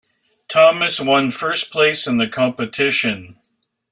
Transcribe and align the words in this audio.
Thomas 0.49 0.99
one 0.99 1.29
first 1.29 1.71
place 1.71 2.07
in 2.07 2.17
the 2.17 2.27
competition. 2.27 3.37